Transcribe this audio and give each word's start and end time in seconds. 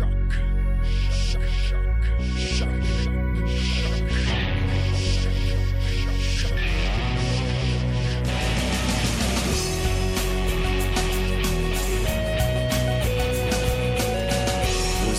Vous 0.00 0.06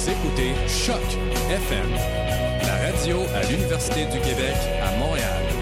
écoutez 0.09 0.51
Choc 0.67 0.97
FM, 1.49 1.89
la 2.65 2.75
radio 2.91 3.17
à 3.35 3.43
l'Université 3.51 4.05
du 4.05 4.19
Québec 4.19 4.55
à 4.81 4.97
Montréal. 4.97 5.60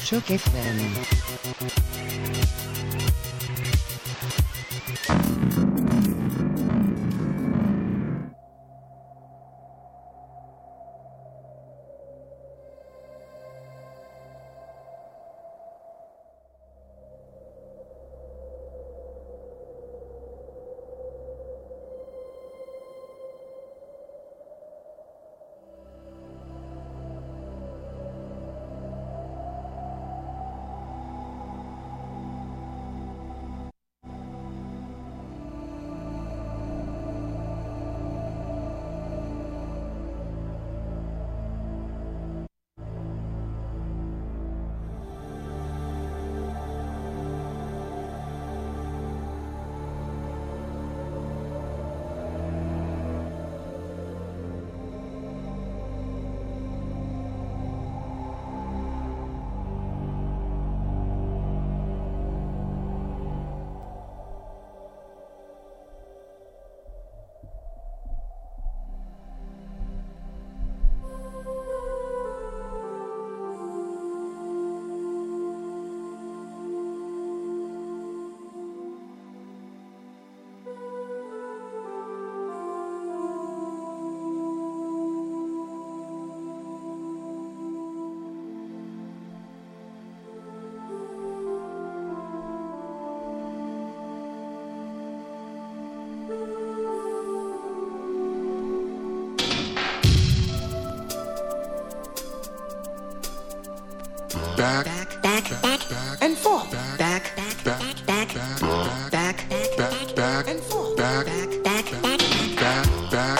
Shock 0.00 0.30
FM. 0.30 1.47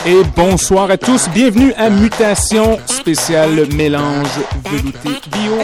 Et 0.06 0.24
bonsoir 0.34 0.90
à 0.90 0.96
tous, 0.96 1.28
bienvenue 1.30 1.72
à 1.74 1.90
Mutation 1.90 2.78
spéciale 2.86 3.66
mélange 3.74 4.28
velouté 4.64 5.10
bio. 5.32 5.58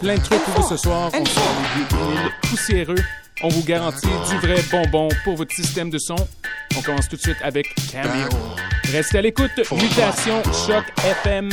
Plein 0.00 0.14
de 0.14 0.22
trucs 0.22 0.40
pour 0.40 0.62
vous 0.62 0.68
ce 0.68 0.76
soir, 0.76 1.10
on 1.12 2.46
poussiéreux. 2.48 2.94
On 3.42 3.48
vous 3.48 3.64
garantit 3.64 4.08
du 4.30 4.38
vrai 4.38 4.62
bonbon 4.70 5.08
pour 5.24 5.36
votre 5.36 5.54
système 5.54 5.90
de 5.90 5.98
son. 5.98 6.16
On 6.76 6.80
commence 6.82 7.08
tout 7.08 7.16
de 7.16 7.20
suite 7.20 7.38
avec 7.42 7.66
Cameo. 7.92 8.28
Restez 8.92 9.18
à 9.18 9.22
l'écoute, 9.22 9.50
Mutation 9.70 10.42
Choc 10.66 10.84
FM 11.24 11.50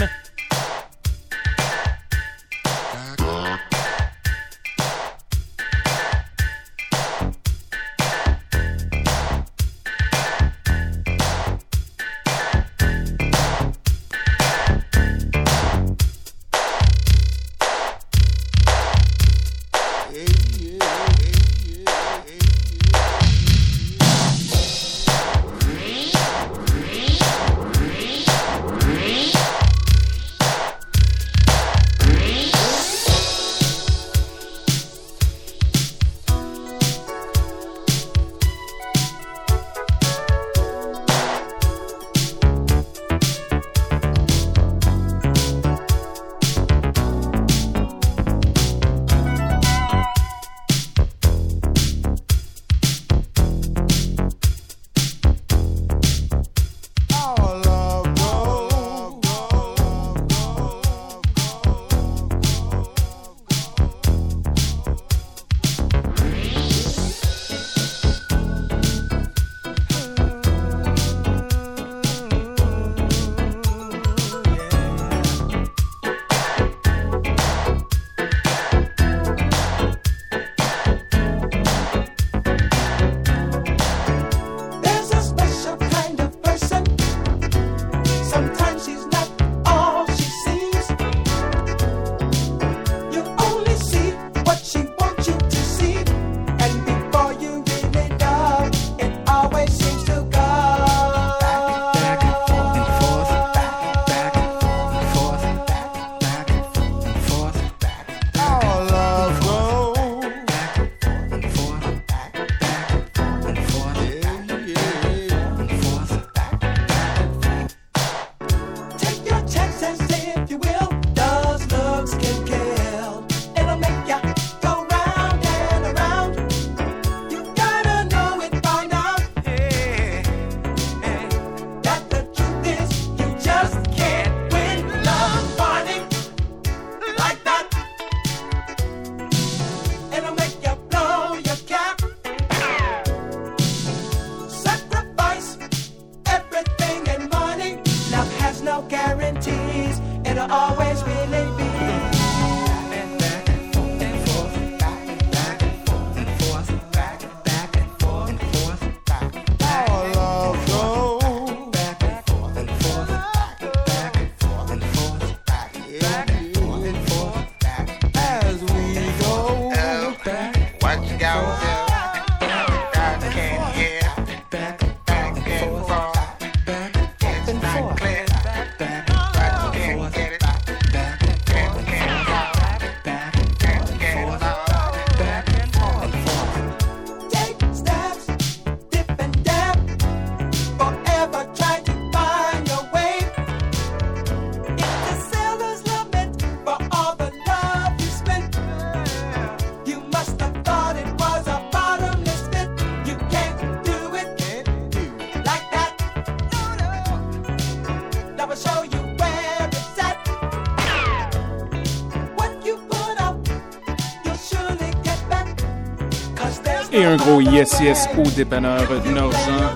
un 217.07 217.15
gros 217.15 217.39
yes 217.39 217.79
yes 217.79 218.09
au 218.17 218.29
dépanneur 218.31 218.83
Norgent. 219.13 219.71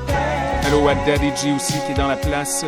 Allô 0.66 0.88
à 0.90 0.96
Daddy 1.06 1.32
G 1.36 1.54
aussi 1.56 1.74
qui 1.86 1.92
est 1.94 1.96
dans 1.96 2.08
la 2.08 2.18
place. 2.18 2.66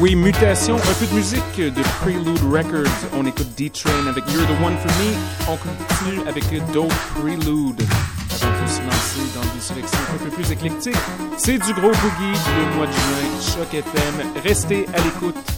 Oui, 0.00 0.14
mutation, 0.14 0.76
un 0.76 0.94
peu 0.98 1.06
de 1.06 1.14
musique 1.14 1.56
de 1.56 1.82
Prelude 2.00 2.40
Records. 2.50 2.90
On 3.14 3.26
écoute 3.26 3.48
D-Train 3.56 4.06
avec 4.08 4.24
You're 4.30 4.46
the 4.46 4.62
One 4.62 4.76
for 4.76 4.90
Me. 4.98 5.14
On 5.48 5.56
continue 5.56 6.28
avec 6.28 6.44
Dope 6.72 6.92
Prelude. 7.14 7.82
Avant 8.30 8.62
de 8.62 8.68
se 8.68 8.80
lancer 8.82 9.24
dans 9.34 9.40
des 9.40 9.74
directions 9.74 10.00
un 10.14 10.24
peu 10.24 10.30
plus 10.30 10.52
éclectiques, 10.52 10.94
c'est 11.36 11.58
du 11.58 11.72
gros 11.74 11.90
boogie 11.90 12.38
le 12.58 12.76
mois 12.76 12.86
de 12.86 12.92
juin, 12.92 13.54
Choc 13.56 13.74
FM. 13.74 14.42
Restez 14.44 14.86
à 14.94 14.98
l'écoute. 14.98 15.57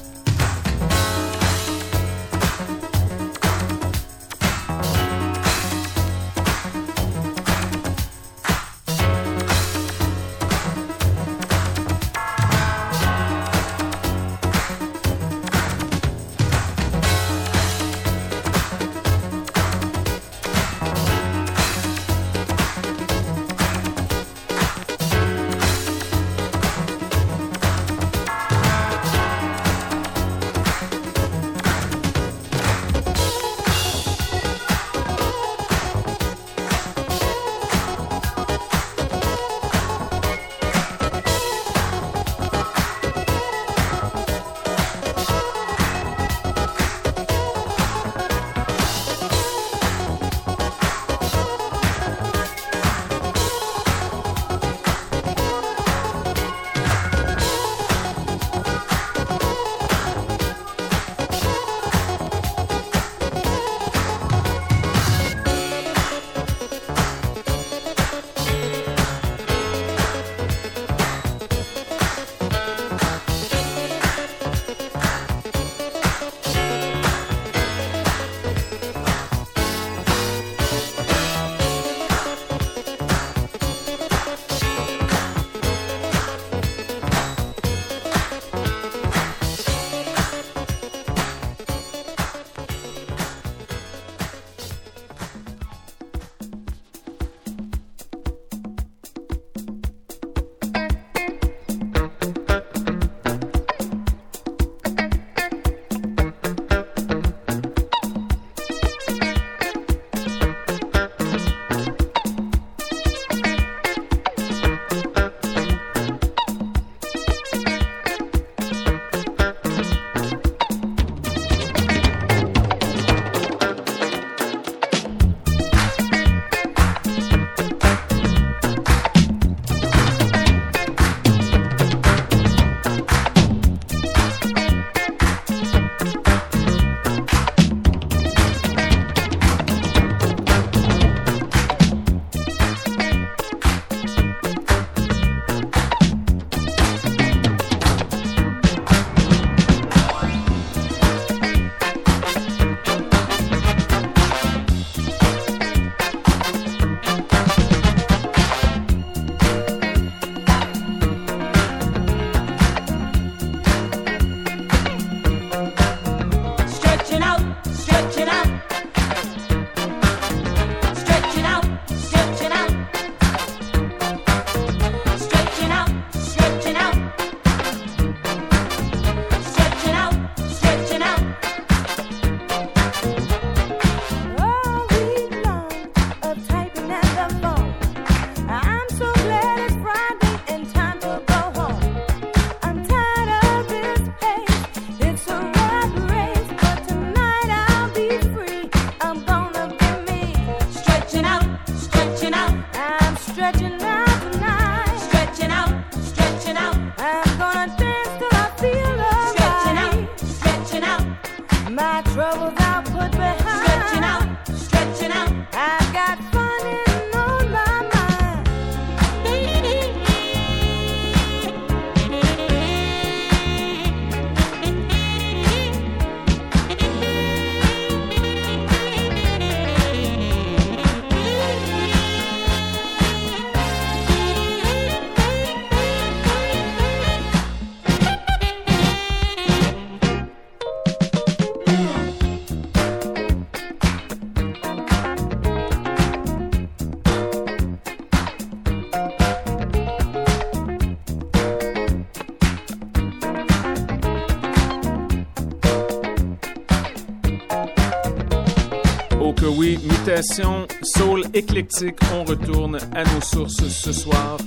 Soul 260.23 261.25
éclectique, 261.35 261.97
on 262.15 262.25
retourne 262.25 262.78
à 262.95 263.04
nos 263.04 263.21
sources 263.21 263.69
ce 263.69 263.93
soir. 263.93 264.39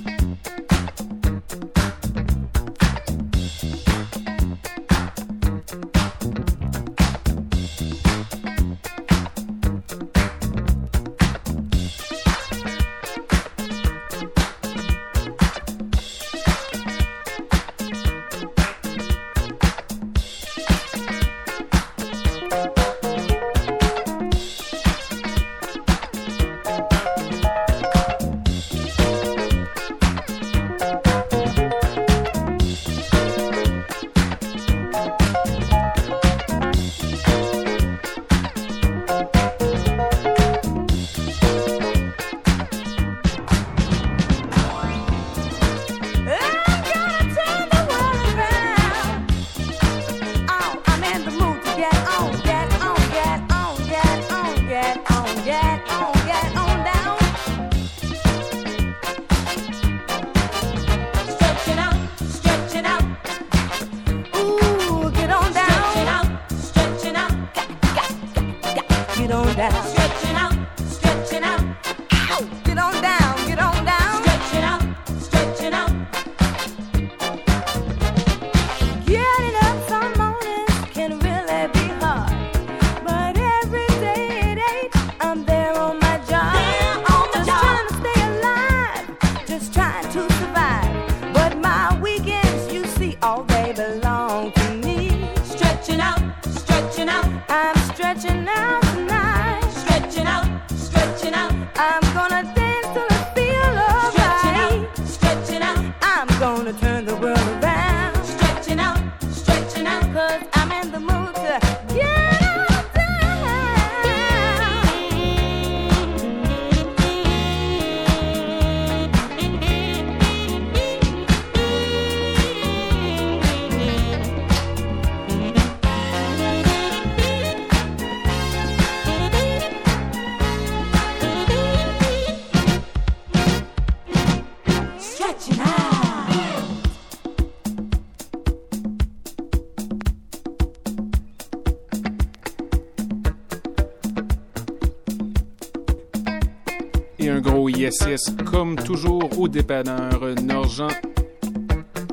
un 147.28 147.40
gros 147.40 147.68
yes 147.68 147.94
yes 148.06 148.20
comme 148.44 148.76
toujours 148.76 149.38
au 149.38 149.48
dépanneur 149.48 150.20
Norgent. 150.42 150.88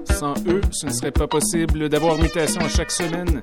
Sans 0.06 0.34
eux, 0.48 0.62
ce 0.72 0.88
ne 0.88 0.92
serait 0.92 1.12
pas 1.12 1.28
possible 1.28 1.90
d'avoir 1.90 2.18
mutation 2.18 2.62
chaque 2.70 2.92
semaine. 2.92 3.42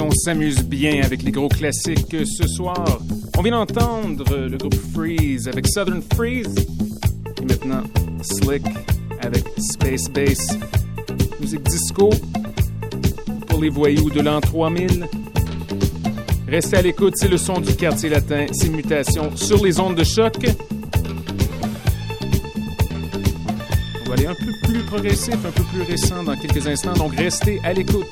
On 0.00 0.10
s'amuse 0.10 0.62
bien 0.64 1.02
avec 1.02 1.22
les 1.22 1.30
gros 1.30 1.48
classiques 1.48 2.16
ce 2.24 2.46
soir. 2.48 3.00
On 3.36 3.42
vient 3.42 3.52
d'entendre 3.52 4.36
le 4.36 4.56
groupe 4.56 4.74
Freeze 4.92 5.48
avec 5.48 5.66
Southern 5.68 6.02
Freeze 6.14 6.54
et 7.40 7.44
maintenant 7.44 7.82
Slick 8.22 8.64
avec 9.20 9.44
Space 9.58 10.08
Bass. 10.10 10.58
Musique 11.40 11.62
disco 11.64 12.10
pour 13.48 13.60
les 13.60 13.68
voyous 13.68 14.10
de 14.10 14.20
l'an 14.20 14.40
3000. 14.40 15.06
Restez 16.48 16.76
à 16.76 16.82
l'écoute, 16.82 17.14
c'est 17.16 17.28
le 17.28 17.38
son 17.38 17.60
du 17.60 17.74
quartier 17.74 18.08
latin, 18.08 18.46
c'est 18.52 18.68
mutation 18.68 19.36
sur 19.36 19.64
les 19.64 19.78
ondes 19.80 19.96
de 19.96 20.04
choc. 20.04 20.36
On 24.04 24.08
va 24.08 24.14
aller 24.14 24.26
un 24.26 24.34
peu 24.34 24.68
plus 24.68 24.82
progressif, 24.84 25.34
un 25.34 25.50
peu 25.50 25.62
plus 25.64 25.82
récent 25.82 26.22
dans 26.22 26.36
quelques 26.36 26.66
instants, 26.66 26.94
donc 26.94 27.14
restez 27.16 27.60
à 27.64 27.72
l'écoute. 27.72 28.06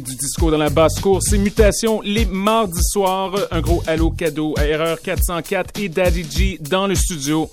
Du 0.00 0.14
disco 0.14 0.48
dans 0.52 0.58
la 0.58 0.70
basse 0.70 1.00
cour, 1.00 1.20
c'est 1.20 1.38
Mutation 1.38 2.00
les 2.02 2.24
mardis 2.24 2.84
soirs. 2.84 3.34
Un 3.50 3.60
gros 3.60 3.82
halo 3.88 4.10
cadeau 4.10 4.54
à 4.56 4.64
Erreur 4.64 5.00
404 5.00 5.80
et 5.80 5.88
Daddy 5.88 6.24
G 6.30 6.58
dans 6.60 6.86
le 6.86 6.94
studio. 6.94 7.50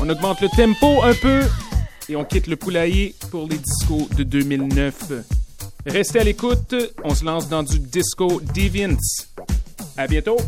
On 0.00 0.08
augmente 0.08 0.40
le 0.40 0.48
tempo 0.48 1.02
un 1.02 1.12
peu 1.12 1.42
et 2.08 2.16
on 2.16 2.24
quitte 2.24 2.46
le 2.46 2.56
poulailler 2.56 3.14
pour 3.30 3.46
les 3.46 3.58
discos 3.58 4.08
de 4.16 4.22
2009. 4.22 5.12
Restez 5.84 6.20
à 6.20 6.24
l'écoute, 6.24 6.74
on 7.04 7.14
se 7.14 7.24
lance 7.24 7.50
dans 7.50 7.62
du 7.62 7.78
disco 7.78 8.40
Deviants. 8.54 8.96
À 9.98 10.06
bientôt! 10.06 10.38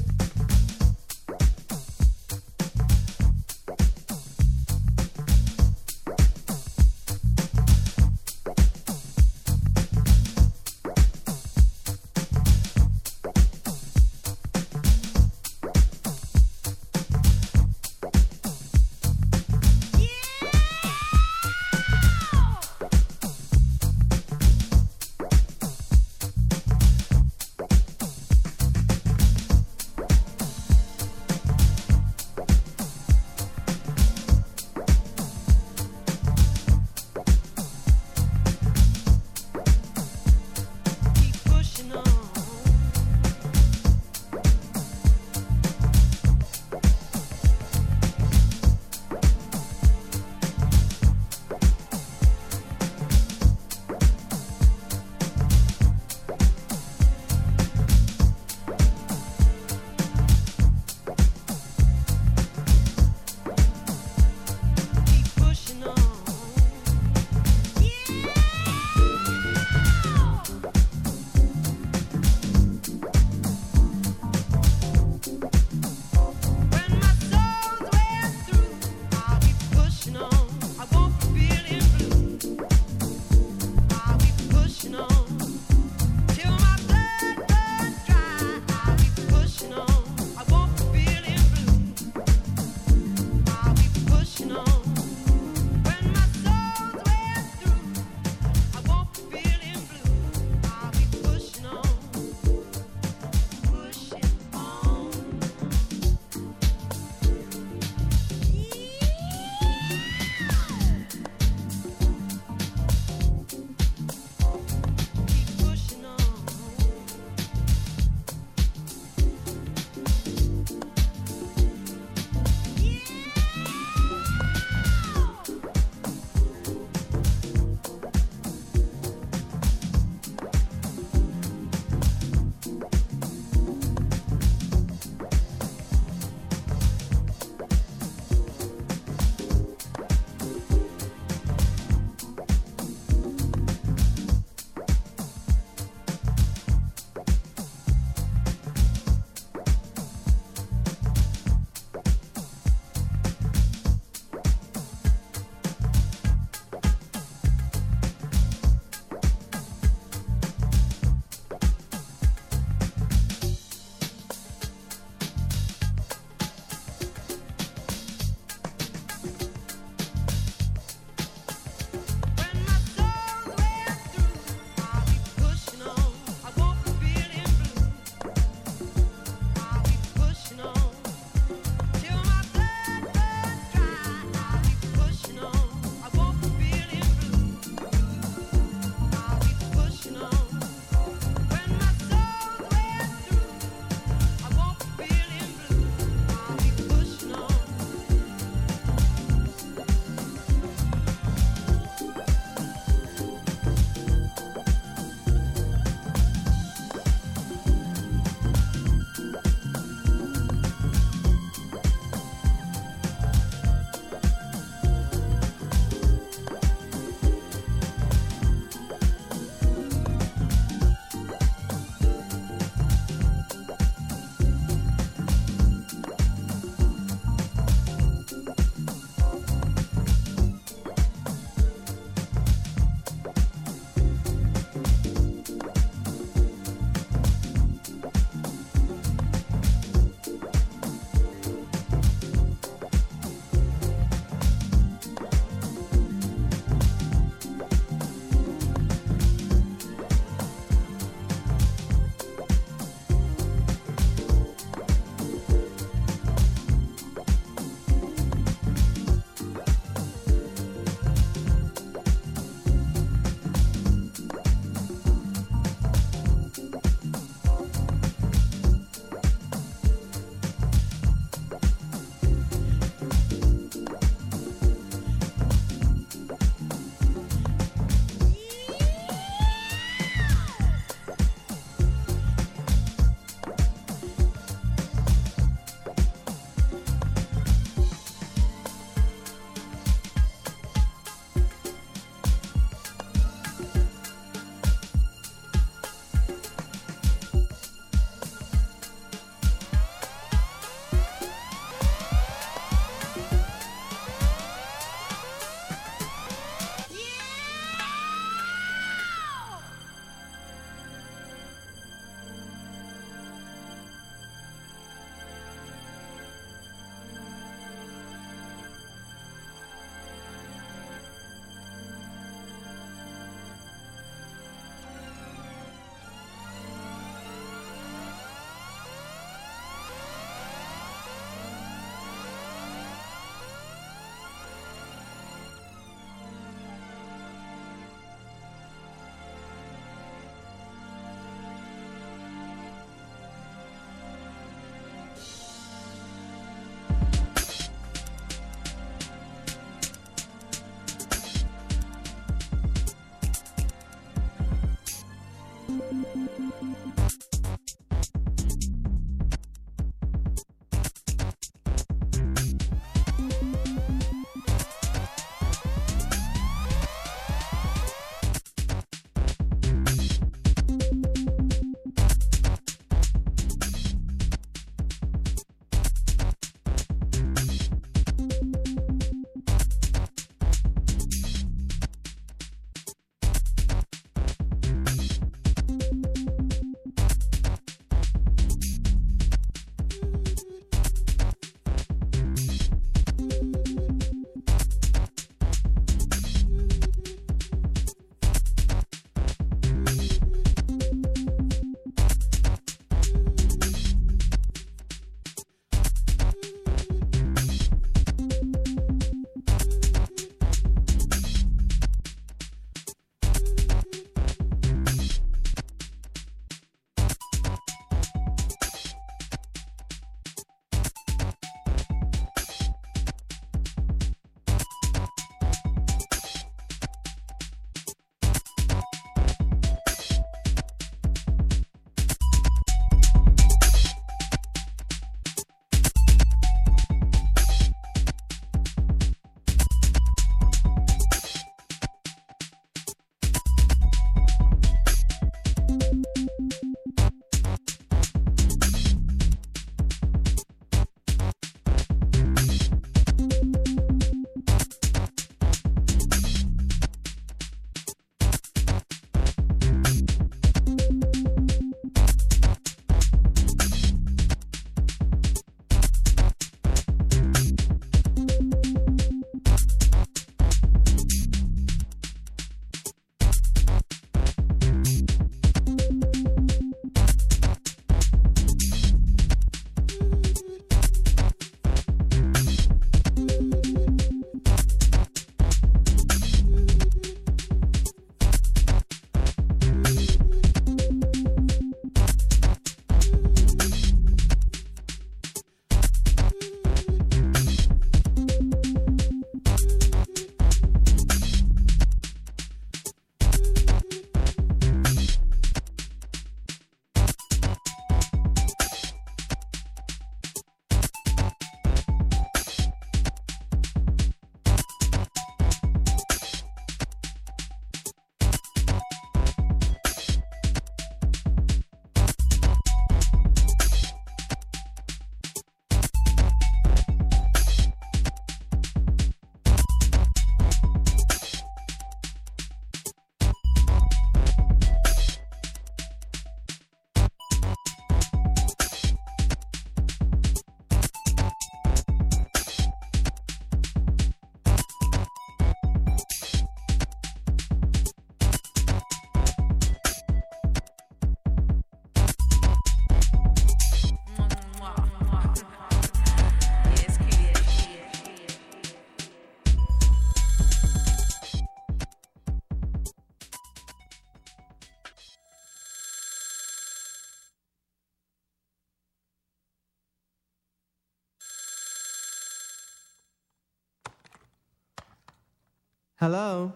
Hello? 576.00 576.52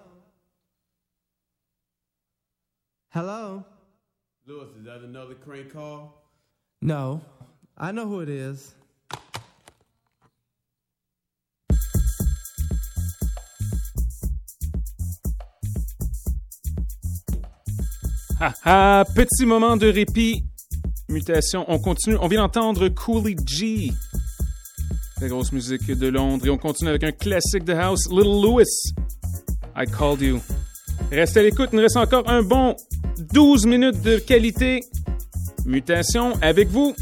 Hello? 3.08 3.64
Lewis, 4.46 4.68
is 4.78 4.84
that 4.84 5.00
another 5.00 5.34
crank 5.34 5.72
call? 5.72 6.22
No. 6.80 7.20
I 7.76 7.90
know 7.90 8.06
who 8.06 8.20
it 8.20 8.28
is. 8.28 8.72
Ah 18.40 18.54
ah, 18.64 19.04
petit 19.12 19.44
moment 19.44 19.76
de 19.76 19.88
répit. 19.90 20.44
Mutation, 21.08 21.64
on 21.68 21.80
continue. 21.80 22.16
On 22.20 22.28
vient 22.28 22.42
d'entendre 22.42 22.88
Coolie 22.90 23.34
G. 23.44 23.92
La 25.20 25.26
grosse 25.26 25.50
musique 25.50 25.90
de 25.90 26.06
Londres. 26.06 26.46
Et 26.46 26.50
on 26.50 26.58
continue 26.58 26.90
avec 26.90 27.02
un 27.02 27.10
classique 27.10 27.64
de 27.64 27.72
house, 27.72 28.08
Little 28.08 28.40
Louis. 28.40 29.01
I 29.76 29.86
called 29.86 30.20
you. 30.20 30.40
Restez 31.10 31.40
à 31.40 31.42
l'écoute, 31.42 31.70
il 31.72 31.76
nous 31.76 31.82
reste 31.82 31.96
encore 31.96 32.28
un 32.28 32.42
bon 32.42 32.76
12 33.32 33.66
minutes 33.66 34.02
de 34.02 34.18
qualité. 34.18 34.80
Mutation 35.64 36.32
avec 36.42 36.68
vous. 36.68 36.94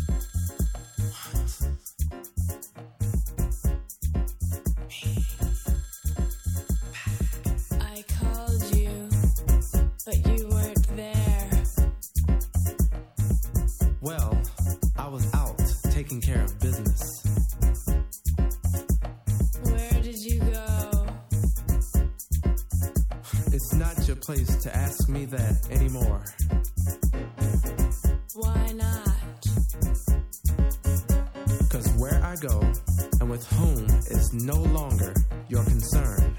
Go 32.40 32.58
and 33.20 33.30
with 33.30 33.46
whom 33.52 33.84
is 34.08 34.32
no 34.32 34.54
longer 34.54 35.14
your 35.48 35.62
concern. 35.64 36.29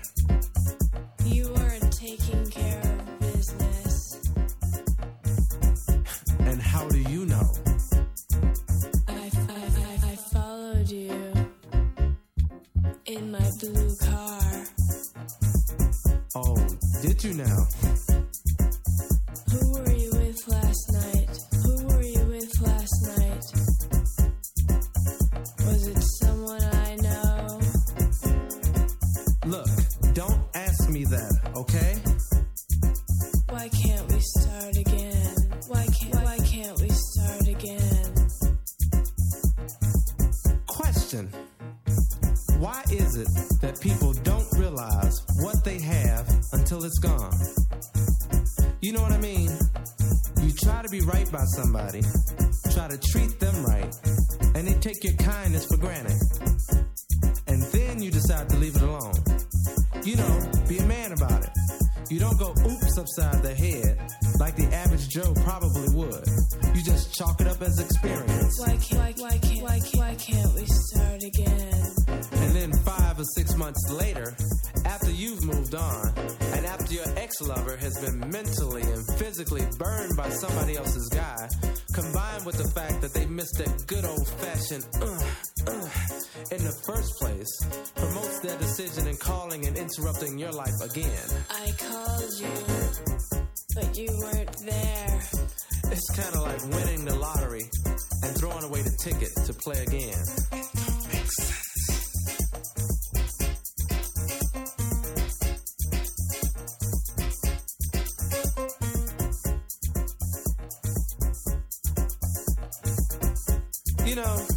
You 114.06 114.16
know, 114.16 114.48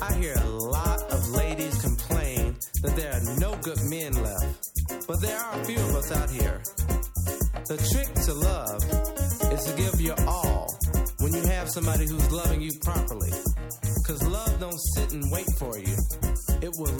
I 0.00 0.14
hear 0.14 0.34
a 0.34 0.48
lot 0.48 1.02
of 1.10 1.28
ladies 1.30 1.80
complain 1.82 2.56
that 2.82 2.94
there 2.96 3.12
are 3.12 3.38
no 3.40 3.56
good 3.62 3.78
men 3.90 4.12
left, 4.22 5.06
but 5.08 5.20
there 5.20 5.38
are 5.38 5.60
a 5.60 5.64
few 5.64 5.76
of 5.76 5.94
us 5.96 6.12
out 6.12 6.30
here. 6.30 6.62
The 7.66 7.76
trick 7.90 8.14
to 8.26 8.32
love 8.32 9.52
is 9.52 9.64
to 9.64 9.76
give 9.76 10.00
your 10.00 10.14
all 10.26 10.78
when 11.18 11.34
you 11.34 11.42
have 11.42 11.68
somebody 11.68 12.06
who's 12.06 12.30
loving 12.30 12.62
you 12.62 12.72
properly. 12.80 13.32
Cause 14.06 14.22
love 14.22 14.60
don't 14.60 14.80
sit 14.94 15.12
and 15.12 15.24
wait 15.32 15.50
for 15.58 15.76
you. 15.78 15.96
It 16.62 16.72
will 16.78 16.94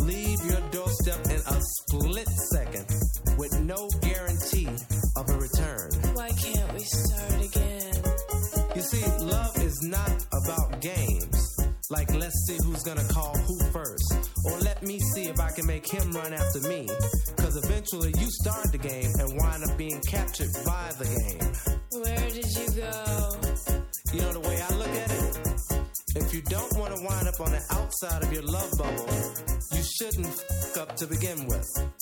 gonna 12.96 13.08
call 13.12 13.36
who 13.38 13.58
first. 13.70 14.30
Or 14.44 14.58
let 14.60 14.82
me 14.82 14.98
see 14.98 15.24
if 15.24 15.40
I 15.40 15.50
can 15.50 15.66
make 15.66 15.86
him 15.86 16.12
run 16.12 16.32
after 16.32 16.60
me. 16.68 16.88
Cause 17.36 17.56
eventually 17.56 18.12
you 18.18 18.26
start 18.30 18.72
the 18.72 18.78
game 18.78 19.10
and 19.18 19.38
wind 19.38 19.64
up 19.68 19.76
being 19.76 20.00
captured 20.02 20.50
by 20.64 20.92
the 20.98 21.04
game. 21.04 22.02
Where 22.02 22.30
did 22.30 22.46
you 22.56 22.68
go? 22.80 23.36
You 24.12 24.20
know 24.22 24.32
the 24.32 24.40
way 24.40 24.60
I 24.60 24.74
look 24.74 24.88
at 24.88 25.10
it? 25.10 25.36
If 26.16 26.32
you 26.32 26.40
don't 26.42 26.78
want 26.78 26.96
to 26.96 27.04
wind 27.04 27.28
up 27.28 27.40
on 27.40 27.50
the 27.50 27.62
outside 27.70 28.22
of 28.22 28.32
your 28.32 28.42
love 28.42 28.70
bubble, 28.78 29.08
you 29.72 29.82
shouldn't 29.82 30.26
f 30.26 30.78
up 30.78 30.96
to 30.96 31.06
begin 31.06 31.46
with. 31.46 31.95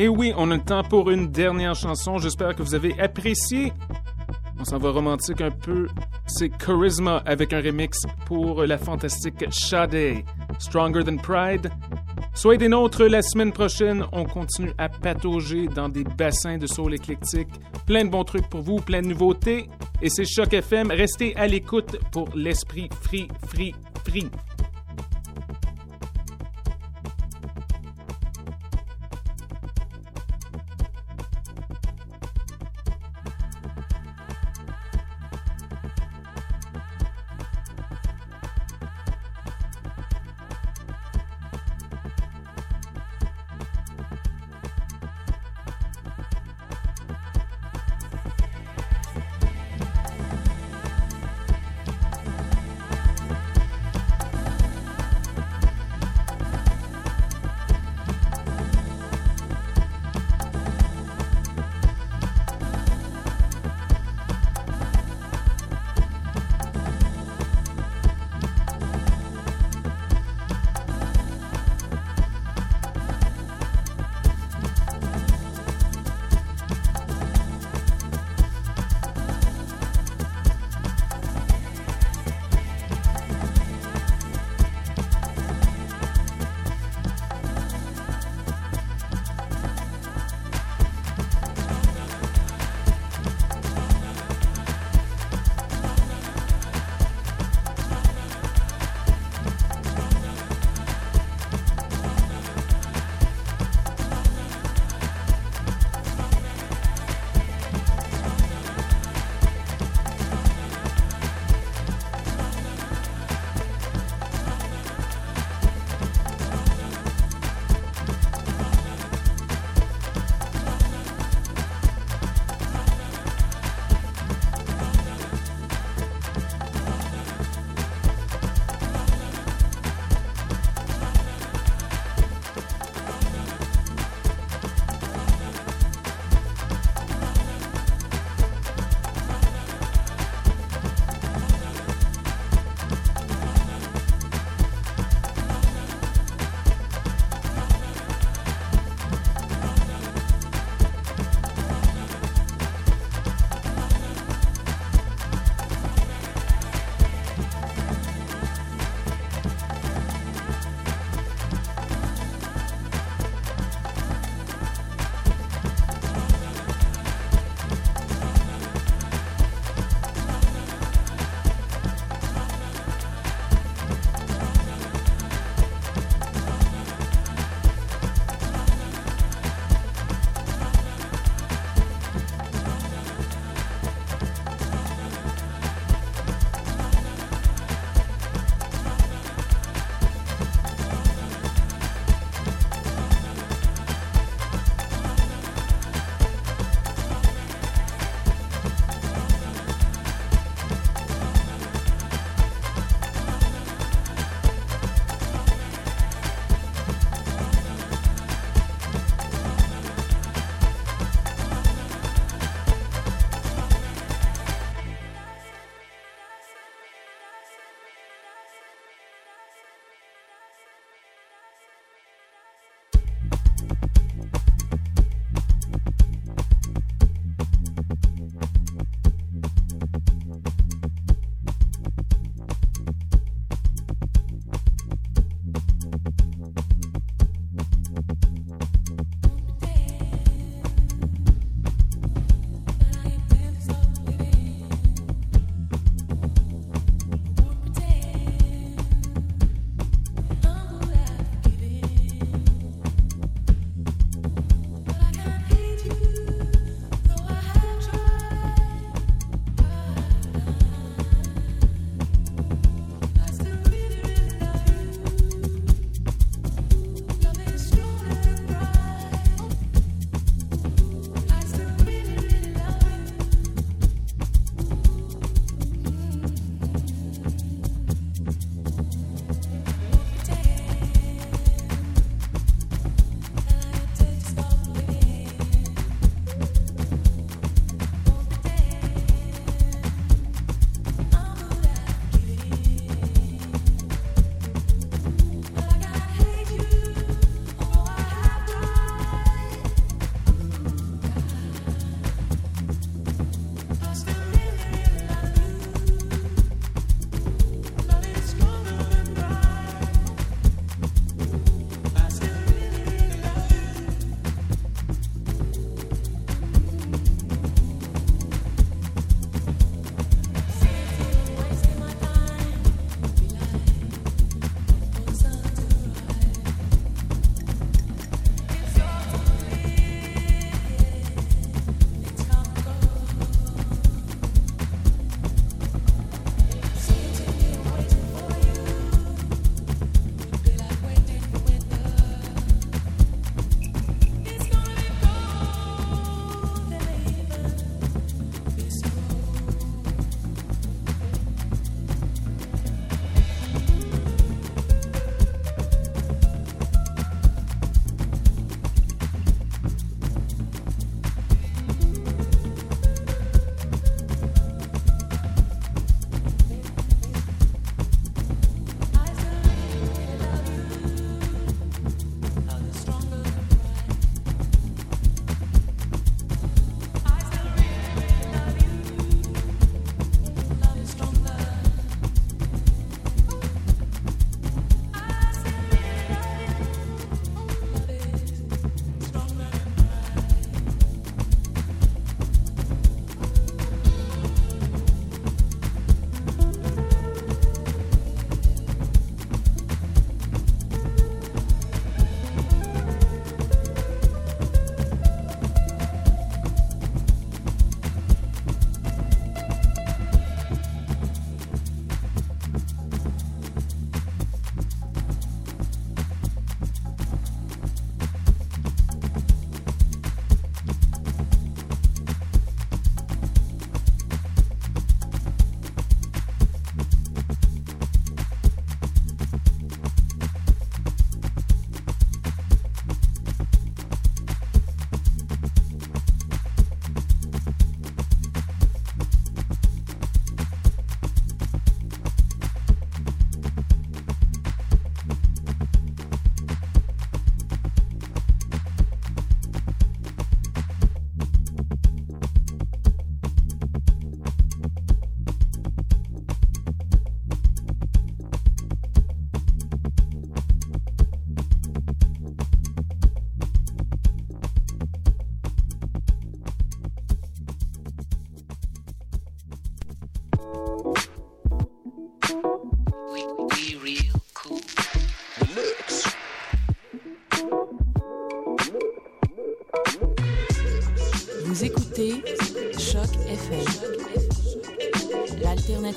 Et 0.00 0.06
oui, 0.06 0.32
on 0.36 0.48
a 0.52 0.54
le 0.54 0.62
temps 0.62 0.84
pour 0.84 1.10
une 1.10 1.26
dernière 1.26 1.74
chanson. 1.74 2.18
J'espère 2.18 2.54
que 2.54 2.62
vous 2.62 2.76
avez 2.76 2.94
apprécié. 3.00 3.72
On 4.60 4.64
s'en 4.64 4.78
va 4.78 4.92
romantique 4.92 5.40
un 5.40 5.50
peu. 5.50 5.88
C'est 6.24 6.50
Charisma 6.50 7.20
avec 7.26 7.52
un 7.52 7.60
remix 7.60 8.06
pour 8.24 8.64
la 8.64 8.78
fantastique 8.78 9.44
Sade. 9.50 10.22
Stronger 10.60 11.02
Than 11.02 11.16
Pride. 11.16 11.68
Soyez 12.32 12.58
des 12.58 12.68
nôtres 12.68 13.06
la 13.06 13.22
semaine 13.22 13.50
prochaine. 13.50 14.04
On 14.12 14.24
continue 14.24 14.70
à 14.78 14.88
patauger 14.88 15.66
dans 15.66 15.88
des 15.88 16.04
bassins 16.04 16.58
de 16.58 16.68
soul 16.68 16.94
éclectique. 16.94 17.48
Plein 17.84 18.04
de 18.04 18.10
bons 18.10 18.22
trucs 18.22 18.48
pour 18.48 18.62
vous, 18.62 18.76
plein 18.76 19.02
de 19.02 19.08
nouveautés. 19.08 19.66
Et 20.00 20.10
c'est 20.10 20.24
Choc 20.24 20.52
FM. 20.52 20.92
Restez 20.92 21.34
à 21.34 21.48
l'écoute 21.48 21.98
pour 22.12 22.28
l'esprit 22.36 22.88
free, 23.02 23.26
free, 23.48 23.74
free. 24.04 24.30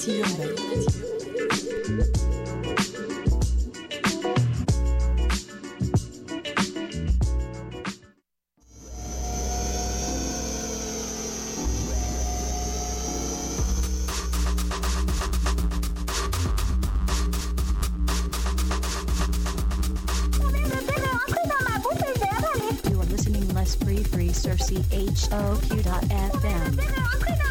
L'alternative 0.08 0.20
urbaine. 0.20 0.61